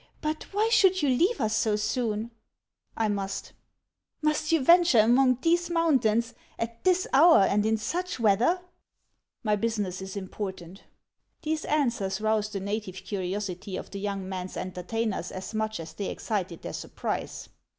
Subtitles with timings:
[0.19, 2.31] But why should you leave us so soon?""
[2.97, 3.53] I must.""
[4.23, 8.61] Must you venture among these mountains at this hour and in such weather?""
[9.43, 10.83] My business is important."
[11.43, 16.09] These answers roused the native curiosity of the young man's entertainers as much as they
[16.09, 17.49] excited their surprise.